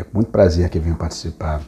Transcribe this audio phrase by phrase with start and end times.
[0.00, 1.60] é com muito prazer que venho participar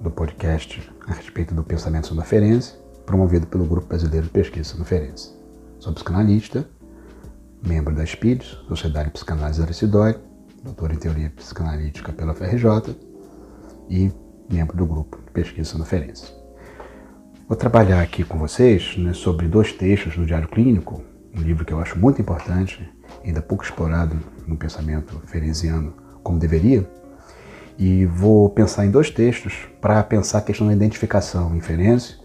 [0.00, 2.74] do podcast a respeito do pensamento sonoferense,
[3.06, 5.32] promovido pelo Grupo Brasileiro de Pesquisa Sonoferense.
[5.78, 6.68] Sou psicanalista,
[7.64, 10.18] membro da SPIDS, Sociedade de Psicanálise Aricidói,
[10.64, 12.96] doutor em Teoria Psicanalítica pela FRJ
[13.88, 14.10] e
[14.50, 16.34] membro do Grupo de Pesquisa Sonoferense.
[17.46, 21.72] Vou trabalhar aqui com vocês né, sobre dois textos do Diário Clínico, um livro que
[21.72, 22.92] eu acho muito importante,
[23.24, 26.88] ainda pouco explorado no pensamento ferenziano como deveria,
[27.78, 32.16] e vou pensar em dois textos para pensar a questão da identificação inferência,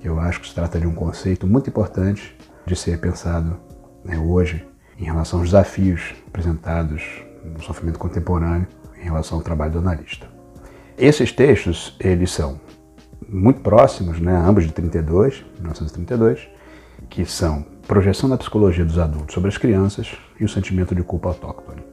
[0.00, 3.58] que eu acho que se trata de um conceito muito importante de ser pensado
[4.04, 4.66] né, hoje
[4.98, 7.02] em relação aos desafios apresentados
[7.44, 8.66] no sofrimento contemporâneo
[9.00, 10.26] em relação ao trabalho do analista.
[10.98, 12.60] Esses textos, eles são
[13.28, 16.48] muito próximos, né, ambos de 32, 1932,
[17.08, 21.28] que são Projeção da Psicologia dos Adultos sobre as Crianças e o Sentimento de Culpa
[21.28, 21.85] Autóctone.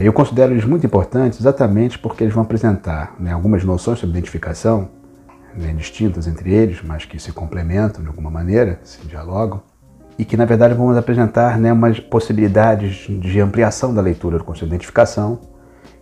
[0.00, 4.88] Eu considero eles muito importantes exatamente porque eles vão apresentar né, algumas noções sobre identificação,
[5.54, 9.60] né, distintas entre eles, mas que se complementam de alguma maneira, se dialogam,
[10.18, 14.70] e que na verdade vão apresentar né, umas possibilidades de ampliação da leitura do conceito
[14.70, 15.38] de identificação,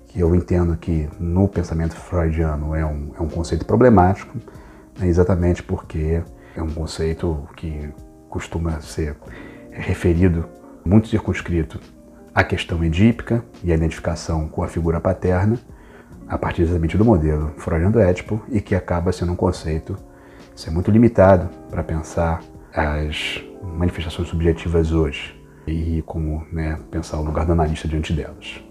[0.07, 4.39] que eu entendo que no pensamento freudiano é um, é um conceito problemático,
[4.97, 6.23] né, exatamente porque
[6.55, 7.93] é um conceito que
[8.31, 9.17] costuma ser
[9.73, 10.45] referido
[10.85, 11.81] muito circunscrito
[12.39, 15.59] a questão edípica e a identificação com a figura paterna,
[16.29, 19.97] a partir exatamente do modelo freudiano do Édipo, e que acaba sendo um conceito
[20.55, 22.41] ser muito limitado para pensar
[22.73, 28.63] as manifestações subjetivas hoje e como né, pensar o lugar do analista diante delas.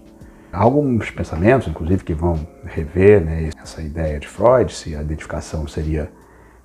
[0.50, 5.68] Há alguns pensamentos, inclusive, que vão rever né, essa ideia de Freud, se a identificação
[5.68, 6.10] seria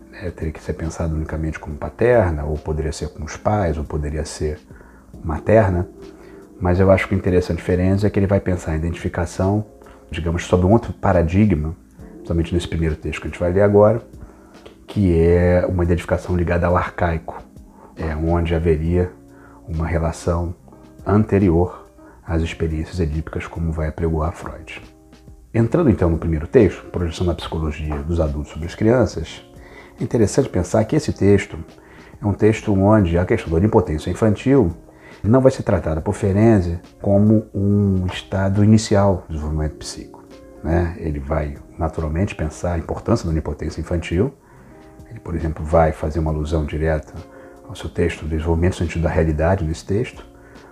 [0.10, 3.84] né, teria que ser pensada unicamente como paterna, ou poderia ser com os pais, ou
[3.84, 4.58] poderia ser
[5.22, 5.86] materna.
[6.64, 9.66] Mas eu acho que o interessante diferença é que ele vai pensar a identificação,
[10.10, 11.76] digamos, sob um outro paradigma,
[12.24, 14.02] somente nesse primeiro texto que a gente vai ler agora,
[14.88, 17.44] que é uma identificação ligada ao arcaico,
[17.98, 19.12] é onde haveria
[19.68, 20.56] uma relação
[21.06, 21.86] anterior
[22.26, 24.82] às experiências edípicas, como vai apregoar Freud.
[25.54, 29.44] Entrando então no primeiro texto, Projeção da Psicologia dos Adultos sobre as Crianças,
[30.00, 31.58] é interessante pensar que esse texto
[32.22, 34.74] é um texto onde a questão da onipotência infantil
[35.30, 40.24] não vai ser tratada por Ferenczi como um estado inicial do desenvolvimento psíquico.
[40.64, 40.96] Né?
[40.98, 44.34] Ele vai naturalmente pensar a importância da onipotência infantil.
[45.10, 47.14] Ele, por exemplo, vai fazer uma alusão direta
[47.68, 50.26] ao seu texto, desenvolvimento sentido da realidade nesse texto,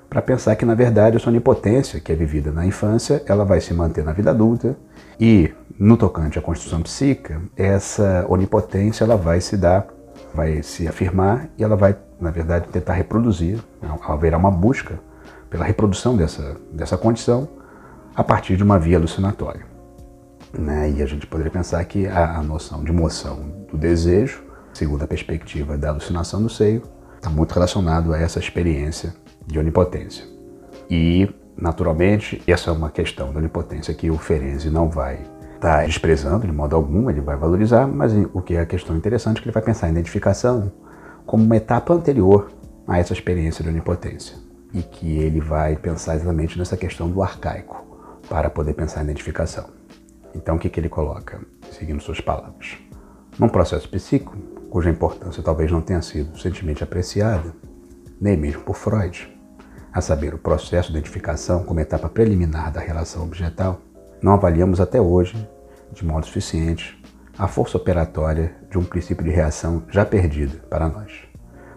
[0.09, 3.73] para pensar que, na verdade, essa onipotência que é vivida na infância, ela vai se
[3.73, 4.75] manter na vida adulta
[5.17, 9.87] e, no tocante à constituição psíquica, essa onipotência ela vai se dar,
[10.33, 13.89] vai se afirmar e ela vai na verdade, tentar reproduzir, né?
[14.07, 14.99] haverá uma busca
[15.49, 17.49] pela reprodução dessa, dessa condição
[18.15, 19.65] a partir de uma via alucinatória.
[20.53, 20.91] Né?
[20.91, 25.07] E a gente poderia pensar que a, a noção de moção do desejo, segundo a
[25.07, 26.83] perspectiva da alucinação do seio,
[27.15, 29.13] está muito relacionado a essa experiência
[29.47, 30.23] de onipotência.
[30.89, 31.27] E,
[31.57, 35.19] naturalmente, essa é uma questão da onipotência que o Ferenczi não vai
[35.61, 38.97] estar tá desprezando de modo algum, ele vai valorizar, mas o que é a questão
[38.97, 40.71] interessante é que ele vai pensar em identificação
[41.23, 42.51] como uma etapa anterior
[42.87, 44.35] a essa experiência de onipotência.
[44.73, 47.85] E que ele vai pensar exatamente nessa questão do arcaico
[48.27, 49.65] para poder pensar a identificação.
[50.33, 51.39] Então, o que, que ele coloca,
[51.71, 52.77] seguindo suas palavras?
[53.37, 54.35] Num processo psíquico,
[54.69, 57.53] cuja importância talvez não tenha sido suficientemente apreciada,
[58.19, 59.29] nem mesmo por Freud,
[59.93, 63.81] a saber, o processo de identificação como etapa preliminar da relação objetal,
[64.21, 65.49] não avaliamos até hoje,
[65.91, 67.01] de modo suficiente,
[67.37, 71.11] a força operatória de um princípio de reação já perdido para nós,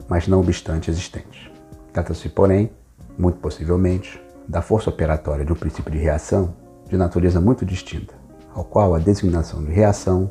[0.08, 1.50] mas não obstante existente.
[1.92, 2.70] Trata-se, porém,
[3.16, 6.54] muito possivelmente, da força operatória de um princípio de reação
[6.88, 8.14] de natureza muito distinta,
[8.52, 10.30] ao qual a designação de reação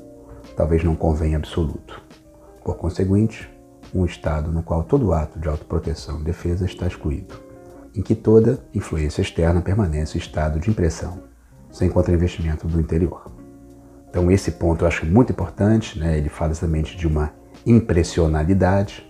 [0.55, 1.99] talvez não convenha absoluto.
[2.63, 3.49] Por conseguinte,
[3.93, 7.33] um estado no qual todo ato de autoproteção e defesa está excluído,
[7.95, 11.32] em que toda influência externa permanece em estado de impressão,
[11.73, 13.25] sem contra-investimento do interior.
[14.09, 16.17] Então esse ponto eu acho muito importante, né?
[16.17, 17.33] ele fala exatamente de uma
[17.65, 19.03] impressionalidade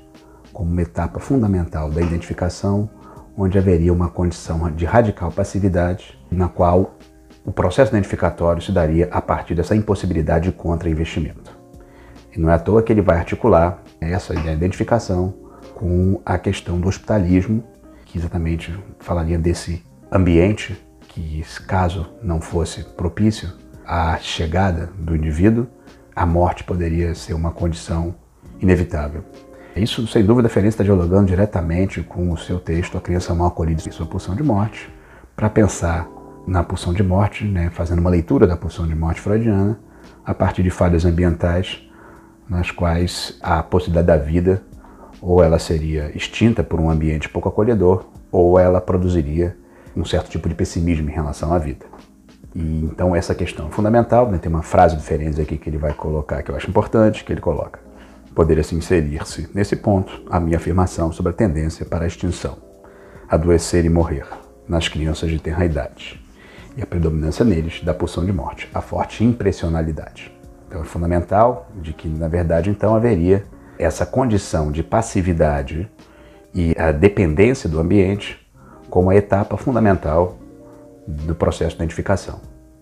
[0.54, 2.90] como uma etapa fundamental da identificação,
[3.36, 6.96] onde haveria uma condição de radical passividade, na qual
[7.44, 11.52] o processo identificatório se daria a partir dessa impossibilidade de contra-investimento.
[12.34, 15.34] E não é à toa que ele vai articular essa identificação
[15.76, 17.64] com a questão do hospitalismo,
[18.06, 20.80] que exatamente falaria desse ambiente
[21.14, 23.50] que, caso não fosse propício
[23.86, 25.68] à chegada do indivíduo,
[26.16, 28.16] a morte poderia ser uma condição
[28.60, 29.24] inevitável.
[29.76, 33.82] Isso, sem dúvida, Ferenc está dialogando diretamente com o seu texto A Criança Mal Acolhida
[33.88, 34.92] e Sua Pulsão de Morte,
[35.36, 36.08] para pensar
[36.46, 39.80] na pulsão de morte, né, fazendo uma leitura da pulsão de morte freudiana,
[40.26, 41.82] a partir de falhas ambientais,
[42.50, 44.62] nas quais a possibilidade da vida
[45.22, 49.56] ou ela seria extinta por um ambiente pouco acolhedor, ou ela produziria
[49.96, 51.86] um certo tipo de pessimismo em relação à vida.
[52.56, 54.38] E então essa questão é fundamental, né?
[54.38, 57.42] tem uma frase do aqui que ele vai colocar que eu acho importante, que ele
[57.42, 57.80] coloca.
[58.36, 62.58] Poderia se inserir-se nesse ponto a minha afirmação sobre a tendência para a extinção,
[63.30, 64.26] adoecer e morrer
[64.68, 66.24] nas crianças de tenra idade
[66.76, 70.32] e a predominância neles da pulsão de morte, a forte impressionalidade.
[70.68, 73.46] Então é fundamental de que, na verdade, então haveria
[73.78, 75.90] essa condição de passividade
[76.54, 78.43] e a dependência do ambiente
[78.94, 80.38] como a etapa fundamental
[81.08, 82.40] do processo de identificação,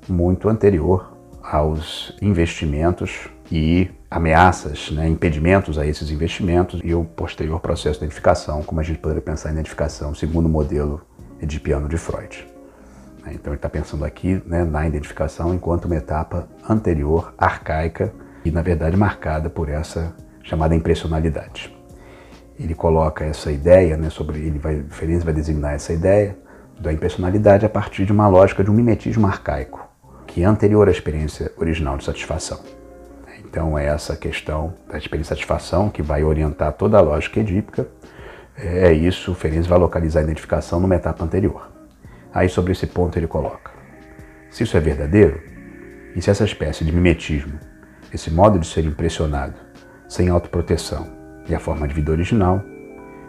[0.10, 8.00] muito anterior aos investimentos e ameaças, né, impedimentos a esses investimentos e o posterior processo
[8.00, 11.02] de identificação, como a gente poderia pensar em identificação segundo o modelo
[11.42, 12.46] edipiano de Freud.
[13.28, 18.62] Então ele está pensando aqui né, na identificação enquanto uma etapa anterior, arcaica e na
[18.62, 21.74] verdade marcada por essa chamada impressionalidade.
[22.63, 26.38] Ele coloca essa ideia, né, sobre ele vai, Ferenc vai designar essa ideia
[26.80, 29.88] da impressionalidade a partir de uma lógica de um mimetismo arcaico,
[30.28, 32.60] que é anterior à experiência original de satisfação.
[33.40, 37.88] Então é essa questão da experiência de satisfação que vai orientar toda a lógica edípica.
[38.56, 41.68] É isso, Ferenc vai localizar a identificação numa etapa anterior.
[42.31, 43.72] Aí sobre esse ponto ele coloca:
[44.52, 45.42] se isso é verdadeiro,
[46.16, 47.57] e se essa espécie de mimetismo,
[48.14, 49.56] esse modo de ser impressionado,
[50.07, 51.20] sem autoproteção
[51.51, 52.63] e a forma de vida original,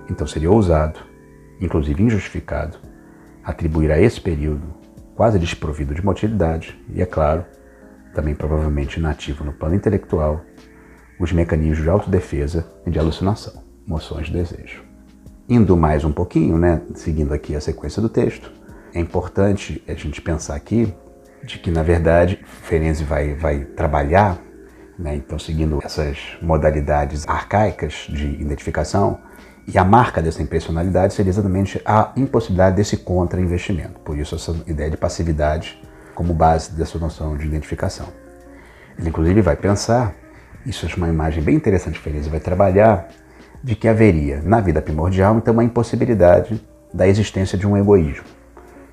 [0.09, 1.01] então seria ousado,
[1.61, 2.79] inclusive injustificado,
[3.45, 4.63] atribuir a esse período,
[5.15, 7.45] quase desprovido de motilidade, e é claro,
[8.15, 10.41] também provavelmente inativo no plano intelectual,
[11.19, 14.83] os mecanismos de autodefesa e de alucinação, moções de desejo.
[15.49, 18.53] Indo mais um pouquinho, né, seguindo aqui a sequência do texto,
[18.95, 20.95] é importante a gente pensar aqui
[21.45, 24.39] de que, na verdade, Ferenzi vai, vai trabalhar
[24.99, 25.17] né?
[25.17, 29.19] Então, seguindo essas modalidades arcaicas de identificação,
[29.67, 34.01] e a marca dessa impressionalidade seria exatamente a impossibilidade desse contra-investimento.
[34.01, 35.81] Por isso, essa ideia de passividade
[36.15, 38.09] como base dessa noção de identificação.
[38.99, 40.15] Ele, inclusive, vai pensar,
[40.67, 43.09] isso é uma imagem bem interessante que ele vai trabalhar,
[43.63, 46.61] de que haveria na vida primordial, então, uma impossibilidade
[46.93, 48.25] da existência de um egoísmo,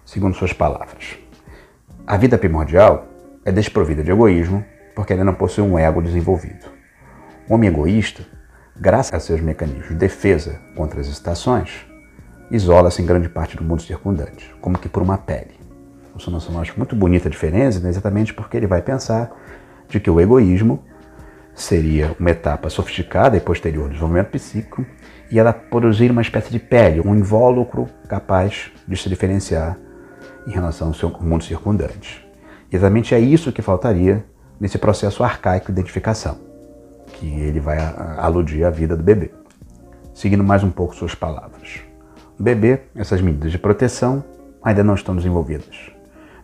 [0.06, 1.18] segundo suas palavras.
[2.06, 3.08] A vida primordial
[3.44, 4.64] é desprovida de egoísmo
[5.00, 6.66] porque ele não possui um ego desenvolvido.
[7.48, 8.22] O homem egoísta,
[8.76, 11.86] graças a seus mecanismos de defesa contra as excitações,
[12.52, 15.58] isola-se em grande parte do mundo circundante, como que por uma pele.
[16.14, 17.88] Essa noção eu acho muito bonita a diferença, né?
[17.88, 19.32] exatamente porque ele vai pensar
[19.88, 20.84] de que o egoísmo
[21.56, 24.86] seria uma etapa sofisticada e posterior do desenvolvimento psíquico
[25.32, 29.78] e ela produzir uma espécie de pele, um invólucro capaz de se diferenciar
[30.46, 32.28] em relação ao seu mundo circundante.
[32.70, 34.26] Exatamente é isso que faltaria
[34.60, 36.38] nesse processo arcaico de identificação,
[37.14, 37.78] que ele vai
[38.18, 39.32] aludir à vida do bebê.
[40.14, 41.82] Seguindo mais um pouco suas palavras.
[42.38, 44.24] O bebê, essas medidas de proteção
[44.62, 45.92] ainda não estão desenvolvidas,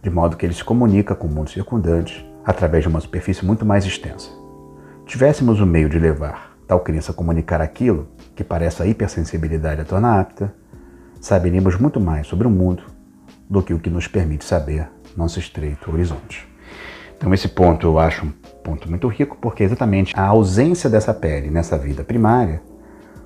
[0.02, 3.66] de modo que ele se comunica com o mundo circundante através de uma superfície muito
[3.66, 4.30] mais extensa.
[5.06, 9.86] Tivéssemos o meio de levar tal criança a comunicar aquilo que parece a hipersensibilidade a
[9.86, 10.54] torna apta,
[11.22, 12.84] saberíamos muito mais sobre o mundo
[13.50, 16.48] do que o que nos permite saber nosso estreito horizonte.
[17.26, 18.30] Então esse ponto eu acho um
[18.64, 22.62] ponto muito rico, porque exatamente a ausência dessa pele nessa vida primária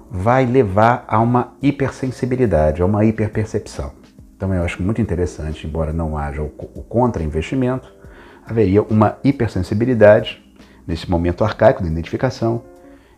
[0.09, 3.91] vai levar a uma hipersensibilidade, a uma hiperpercepção.
[4.37, 7.93] Então eu acho muito interessante, embora não haja o contra-investimento,
[8.47, 10.41] haveria uma hipersensibilidade
[10.87, 12.63] nesse momento arcaico da identificação,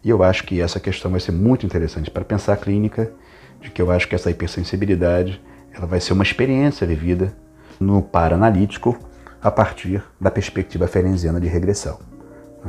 [0.04, 3.14] e eu acho que essa questão vai ser muito interessante para pensar a clínica,
[3.62, 5.40] de que eu acho que essa hipersensibilidade
[5.72, 7.38] ela vai ser uma experiência vivida
[7.80, 8.98] no paranalítico
[9.42, 12.00] a partir da perspectiva ferenziana de regressão.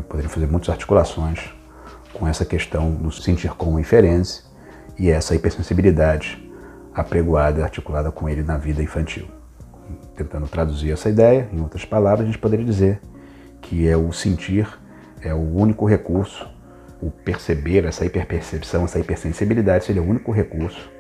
[0.09, 1.53] Poderia fazer muitas articulações
[2.13, 4.45] com essa questão do sentir como inferência
[4.99, 6.51] e essa hipersensibilidade
[6.95, 9.27] apregoada, articulada com ele na vida infantil.
[10.17, 13.01] Tentando traduzir essa ideia, em outras palavras, a gente poderia dizer
[13.61, 14.67] que é o sentir,
[15.21, 16.49] é o único recurso,
[17.01, 20.91] o perceber, essa hiperpercepção, essa hipersensibilidade seria o único recurso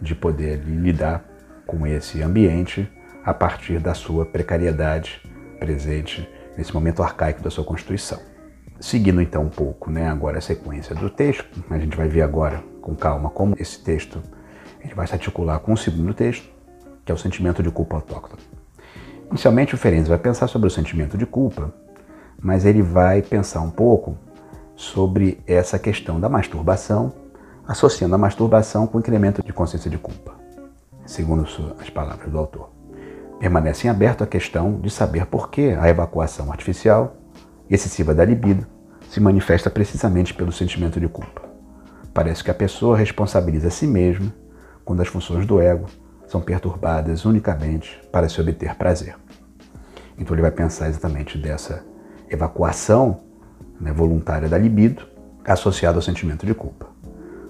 [0.00, 1.24] de poder lidar
[1.66, 2.90] com esse ambiente
[3.24, 5.22] a partir da sua precariedade
[5.58, 8.18] presente nesse momento arcaico da sua constituição.
[8.80, 12.62] Seguindo então um pouco, né, agora a sequência do texto, a gente vai ver agora
[12.80, 14.20] com calma como esse texto
[14.80, 16.50] ele vai se articular com o segundo texto,
[17.04, 18.42] que é o sentimento de culpa autóctone.
[19.30, 21.72] Inicialmente o Ferenc vai pensar sobre o sentimento de culpa,
[22.40, 24.16] mas ele vai pensar um pouco
[24.74, 27.12] sobre essa questão da masturbação,
[27.66, 30.34] associando a masturbação com o incremento de consciência de culpa,
[31.06, 31.46] segundo
[31.80, 32.81] as palavras do autor.
[33.42, 37.16] Permanece em aberto a questão de saber por que a evacuação artificial
[37.68, 38.64] excessiva da libido
[39.10, 41.42] se manifesta precisamente pelo sentimento de culpa.
[42.14, 44.32] Parece que a pessoa responsabiliza a si mesma
[44.84, 45.86] quando as funções do ego
[46.28, 49.16] são perturbadas unicamente para se obter prazer.
[50.16, 51.84] Então ele vai pensar exatamente dessa
[52.30, 53.22] evacuação
[53.80, 55.04] né, voluntária da libido
[55.44, 56.86] associada ao sentimento de culpa.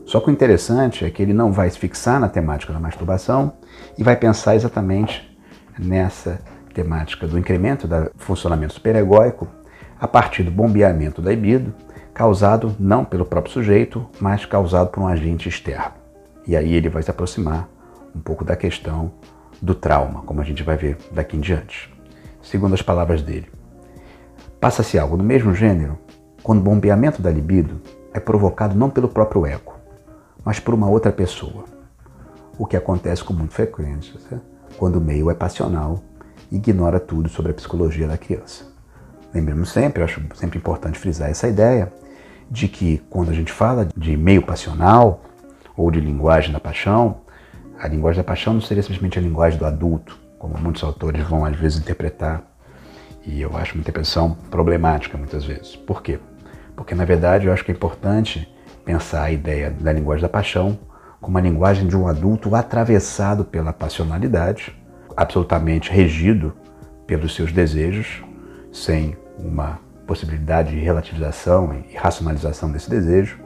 [0.06, 3.52] Só que o interessante é que ele não vai se fixar na temática da masturbação
[3.98, 5.30] e vai pensar exatamente
[5.78, 6.40] nessa
[6.72, 9.46] temática do incremento do funcionamento superegóico
[10.00, 11.72] a partir do bombeamento da libido,
[12.12, 15.92] causado não pelo próprio sujeito, mas causado por um agente externo.
[16.46, 17.68] E aí ele vai se aproximar
[18.14, 19.12] um pouco da questão
[19.60, 21.92] do trauma, como a gente vai ver daqui em diante.
[22.42, 23.48] Segundo as palavras dele,
[24.60, 25.96] passa-se algo do mesmo gênero
[26.42, 27.80] quando o bombeamento da libido
[28.12, 29.74] é provocado não pelo próprio ego,
[30.44, 31.64] mas por uma outra pessoa.
[32.58, 34.18] O que acontece com muita frequência
[34.76, 36.02] quando o meio é passional
[36.50, 38.64] e ignora tudo sobre a psicologia da criança.
[39.32, 41.92] Lembremos sempre, acho sempre importante frisar essa ideia
[42.50, 45.22] de que quando a gente fala de meio passional
[45.74, 47.22] ou de linguagem da paixão,
[47.78, 51.44] a linguagem da paixão não seria simplesmente a linguagem do adulto, como muitos autores vão
[51.44, 52.42] às vezes interpretar.
[53.24, 55.76] E eu acho uma interpretação problemática muitas vezes.
[55.76, 56.18] Por quê?
[56.76, 58.52] Porque na verdade eu acho que é importante
[58.84, 60.78] pensar a ideia da linguagem da paixão
[61.22, 64.76] como a linguagem de um adulto atravessado pela passionalidade,
[65.16, 66.52] absolutamente regido
[67.06, 68.24] pelos seus desejos,
[68.72, 73.38] sem uma possibilidade de relativização e racionalização desse desejo,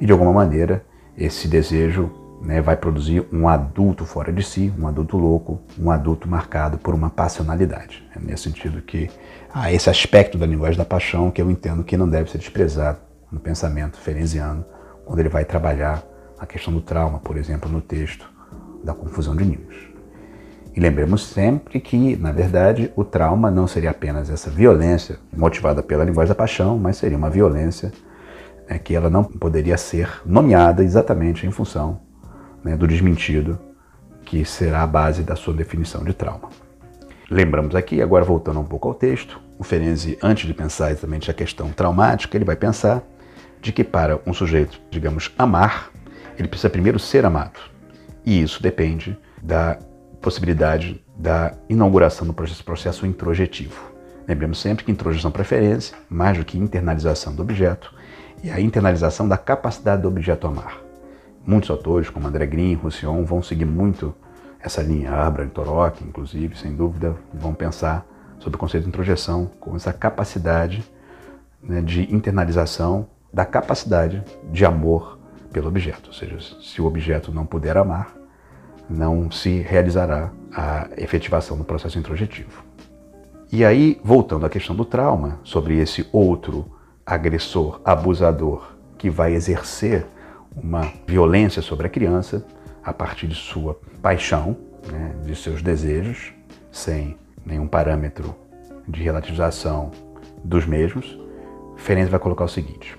[0.00, 0.84] e de alguma maneira
[1.16, 2.10] esse desejo
[2.42, 6.92] né, vai produzir um adulto fora de si, um adulto louco, um adulto marcado por
[6.92, 8.04] uma passionalidade.
[8.16, 9.08] É nesse sentido que
[9.54, 12.98] há esse aspecto da linguagem da paixão que eu entendo que não deve ser desprezado
[13.30, 14.64] no pensamento ferenziano,
[15.04, 16.02] quando ele vai trabalhar
[16.42, 18.28] a questão do trauma, por exemplo, no texto
[18.82, 19.76] da confusão de ninhos.
[20.74, 26.02] E lembremos sempre que, na verdade, o trauma não seria apenas essa violência motivada pela
[26.02, 27.92] linguagem da paixão, mas seria uma violência
[28.68, 32.00] né, que ela não poderia ser nomeada exatamente em função
[32.64, 33.56] né, do desmentido,
[34.24, 36.48] que será a base da sua definição de trauma.
[37.30, 41.34] Lembramos aqui, agora voltando um pouco ao texto, o Ferenczi, antes de pensar exatamente a
[41.34, 43.00] questão traumática, ele vai pensar
[43.60, 45.91] de que para um sujeito, digamos, amar,
[46.42, 47.58] ele precisa primeiro ser amado.
[48.24, 49.78] E isso depende da
[50.20, 53.92] possibilidade da inauguração do processo, processo introjetivo.
[54.26, 57.92] Lembremos sempre que introjeção preferência, mais do que internalização do objeto,
[58.42, 60.80] e a internalização da capacidade do objeto amar.
[61.44, 64.14] Muitos autores, como André Green, Roussillon, vão seguir muito
[64.60, 68.06] essa linha, Abra, Torok, inclusive, sem dúvida, vão pensar
[68.38, 70.84] sobre o conceito de introjeção como essa capacidade
[71.60, 75.18] né, de internalização da capacidade de amor
[75.52, 76.08] pelo objeto.
[76.08, 78.16] Ou seja, se o objeto não puder amar,
[78.88, 82.64] não se realizará a efetivação do processo introjetivo.
[83.50, 86.66] E aí, voltando à questão do trauma, sobre esse outro
[87.04, 90.06] agressor, abusador, que vai exercer
[90.56, 92.44] uma violência sobre a criança
[92.82, 94.56] a partir de sua paixão,
[94.90, 96.32] né, de seus desejos,
[96.70, 98.34] sem nenhum parâmetro
[98.88, 99.90] de relativização
[100.44, 101.18] dos mesmos,
[101.76, 102.96] Ferenc vai colocar o seguinte: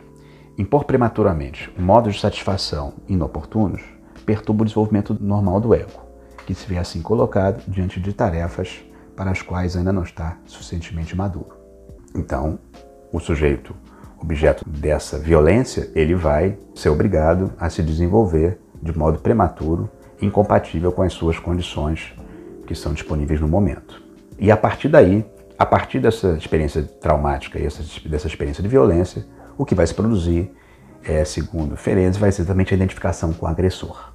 [0.58, 3.82] impor prematuramente modos de satisfação inoportunos
[4.26, 6.02] perturba o desenvolvimento normal do ego,
[6.46, 8.84] que se vê assim colocado diante de tarefas
[9.16, 11.58] para as quais ainda não está suficientemente maduro.
[12.16, 12.60] Então,
[13.12, 13.76] o sujeito
[14.20, 19.90] objeto dessa violência, ele vai ser obrigado a se desenvolver de modo prematuro,
[20.22, 22.14] incompatível com as suas condições
[22.66, 24.02] que são disponíveis no momento.
[24.40, 25.26] E a partir daí,
[25.58, 27.64] a partir dessa experiência traumática e
[28.08, 29.26] dessa experiência de violência,
[29.58, 30.52] o que vai se produzir
[31.04, 34.14] é, segundo Ferenc, vai ser exatamente a identificação com o agressor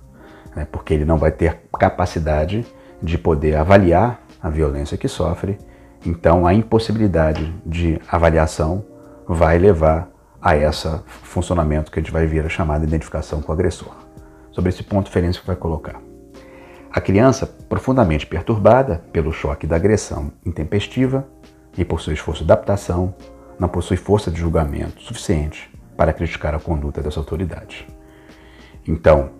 [0.58, 2.66] né, porque ele não vai ter capacidade
[3.00, 5.56] de poder avaliar a violência que sofre,
[6.04, 8.84] então a impossibilidade de avaliação
[9.26, 10.08] vai levar
[10.40, 10.88] a esse
[11.22, 13.92] funcionamento que a gente vai vir a chamar de identificação com o agressor.
[14.50, 16.00] Sobre esse ponto, Ferenc vai colocar.
[16.90, 21.26] A criança, profundamente perturbada pelo choque da agressão intempestiva
[21.76, 23.14] e por seu esforço de adaptação,
[23.58, 27.86] não possui força de julgamento suficiente para criticar a conduta dessa autoridade.
[28.86, 29.30] Então,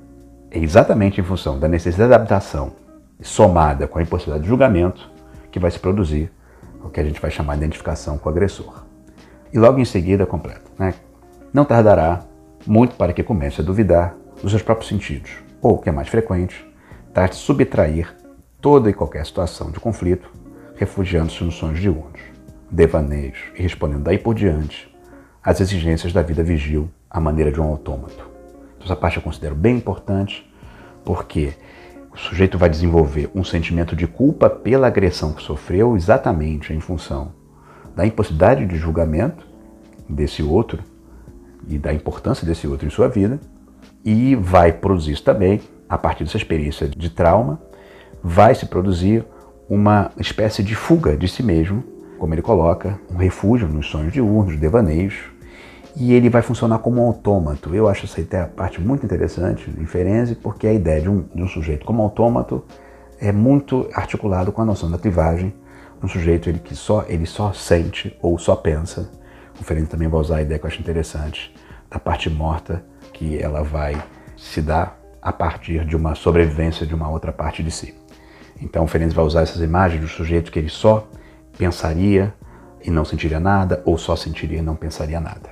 [0.51, 2.73] é exatamente em função da necessidade de adaptação
[3.21, 5.11] somada com a impossibilidade de julgamento
[5.51, 6.33] que vai se produzir
[6.83, 8.85] o que a gente vai chamar de identificação com o agressor.
[9.53, 10.95] E logo em seguida completa, né?
[11.53, 12.25] Não tardará
[12.67, 16.09] muito para que comece a duvidar dos seus próprios sentidos, ou, o que é mais
[16.09, 16.69] frequente,
[17.19, 18.15] tentar subtrair
[18.61, 20.31] toda e qualquer situação de conflito,
[20.77, 22.21] refugiando-se nos sonhos diurnos,
[22.71, 24.93] devaneios e respondendo daí por diante
[25.43, 28.29] às exigências da vida vigil à maneira de um autômato.
[28.77, 30.49] Então, essa parte eu considero bem importante,
[31.05, 31.55] porque
[32.13, 37.33] o sujeito vai desenvolver um sentimento de culpa pela agressão que sofreu, exatamente em função
[37.95, 39.47] da impossibilidade de julgamento
[40.09, 40.83] desse outro
[41.67, 43.41] e da importância desse outro em sua vida,
[44.05, 47.61] e vai produzir também, a partir dessa experiência de trauma,
[48.23, 49.25] vai se produzir
[49.69, 51.85] uma espécie de fuga de si mesmo,
[52.19, 55.15] como ele coloca, um refúgio nos sonhos diurnos, devaneios,
[55.97, 57.75] e ele vai funcionar como um autômato.
[57.75, 61.23] Eu acho essa ideia, a parte muito interessante em Ferenzi, porque a ideia de um,
[61.35, 62.65] de um sujeito como autômato
[63.21, 65.53] é muito articulado com a noção da clivagem,
[66.03, 69.11] um sujeito ele que só ele só sente ou só pensa.
[69.61, 71.53] O Ferenzi também vai usar a ideia que eu acho interessante
[71.91, 74.01] da parte morta que ela vai
[74.37, 77.95] se dar a partir de uma sobrevivência de uma outra parte de si.
[78.63, 81.09] Então o Ferenzi vai usar essas imagens do sujeito que ele só
[81.59, 82.33] pensaria
[82.83, 85.51] e não sentiria nada, ou só sentiria e não pensaria nada.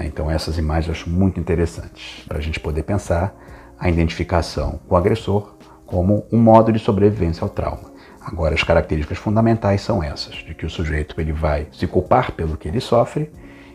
[0.00, 3.34] Então essas imagens eu acho muito interessantes para a gente poder pensar
[3.78, 5.54] a identificação com o agressor
[5.86, 7.92] como um modo de sobrevivência ao trauma.
[8.20, 12.56] Agora as características fundamentais são essas, de que o sujeito ele vai se culpar pelo
[12.56, 13.30] que ele sofre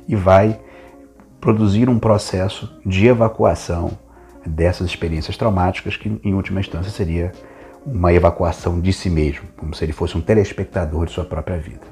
[0.07, 0.59] e vai
[1.39, 3.97] produzir um processo de evacuação
[4.45, 7.31] dessas experiências traumáticas que em última instância seria
[7.85, 11.85] uma evacuação de si mesmo, como se ele fosse um telespectador de sua própria vida.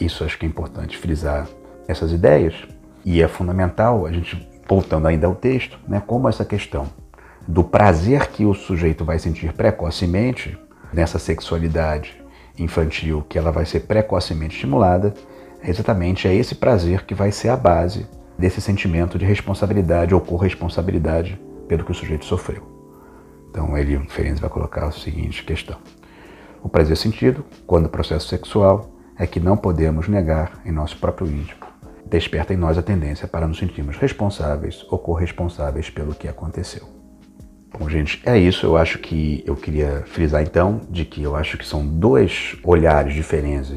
[0.00, 1.46] Isso acho que é importante frisar
[1.88, 2.54] essas ideias,
[3.04, 6.86] e é fundamental a gente, voltando ainda ao texto, né, como essa questão
[7.46, 10.58] do prazer que o sujeito vai sentir precocemente
[10.92, 12.20] nessa sexualidade
[12.58, 15.14] infantil, que ela vai ser precocemente estimulada,
[15.62, 20.20] é exatamente é esse prazer que vai ser a base desse sentimento de responsabilidade ou
[20.20, 22.75] corresponsabilidade pelo que o sujeito sofreu.
[23.56, 25.78] Então ele, Ferenc, vai colocar a seguinte questão.
[26.62, 31.64] O prazer sentido, quando processo sexual, é que não podemos negar em nosso próprio íntimo
[32.08, 36.84] desperta em nós a tendência para nos sentirmos responsáveis ou corresponsáveis pelo que aconteceu.
[37.76, 38.64] Bom, gente, é isso.
[38.64, 43.14] Eu acho que eu queria frisar então de que eu acho que são dois olhares
[43.14, 43.74] diferentes,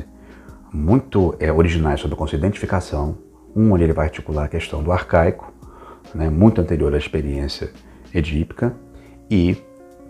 [0.72, 3.18] muito é, originais sobre o conceito de identificação.
[3.56, 5.52] Um onde ele vai articular a questão do arcaico,
[6.14, 7.72] né, muito anterior à experiência
[8.14, 8.76] edípica,
[9.30, 9.58] e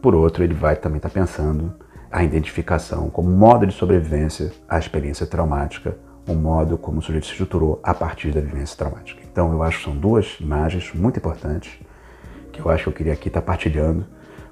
[0.01, 1.73] por outro ele vai também estar pensando
[2.11, 5.95] a identificação como modo de sobrevivência à experiência traumática
[6.31, 9.21] o modo como o sujeito se estruturou a partir da vivência traumática.
[9.29, 11.79] Então, eu acho que são duas imagens muito importantes
[12.51, 14.05] que eu acho que eu queria aqui estar partilhando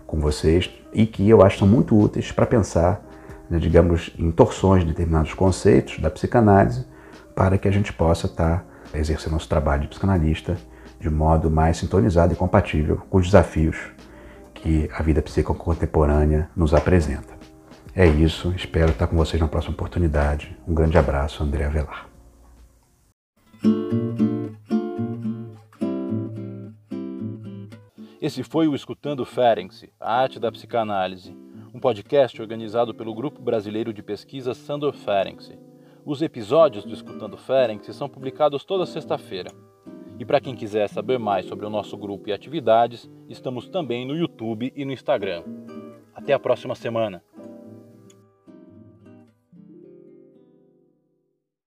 [0.05, 3.03] com vocês e que eu acho que são muito úteis para pensar,
[3.49, 6.85] né, digamos, em torções de determinados conceitos da psicanálise
[7.35, 10.57] para que a gente possa estar exercendo nosso trabalho de psicanalista
[10.99, 13.77] de modo mais sintonizado e compatível com os desafios
[14.67, 17.37] que a vida psicocontemporânea nos apresenta.
[17.95, 20.57] É isso, espero estar com vocês na próxima oportunidade.
[20.67, 22.09] Um grande abraço, André Avelar.
[28.21, 31.33] Esse foi o Escutando Ferenczi, a arte da psicanálise,
[31.73, 35.57] um podcast organizado pelo Grupo Brasileiro de Pesquisa Sandor Ferenczi.
[36.05, 39.49] Os episódios do Escutando Ferenczi são publicados toda sexta-feira.
[40.19, 44.15] E para quem quiser saber mais sobre o nosso grupo e atividades, estamos também no
[44.15, 45.43] YouTube e no Instagram.
[46.13, 47.23] Até a próxima semana!